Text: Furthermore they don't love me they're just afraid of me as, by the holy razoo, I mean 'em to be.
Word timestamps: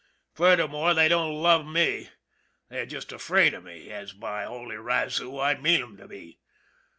Furthermore 0.33 0.95
they 0.95 1.07
don't 1.07 1.31
love 1.43 1.63
me 1.63 2.09
they're 2.69 2.87
just 2.87 3.11
afraid 3.11 3.53
of 3.53 3.63
me 3.63 3.91
as, 3.91 4.13
by 4.13 4.41
the 4.45 4.49
holy 4.49 4.75
razoo, 4.77 5.39
I 5.39 5.53
mean 5.53 5.79
'em 5.79 5.97
to 5.97 6.07
be. 6.07 6.39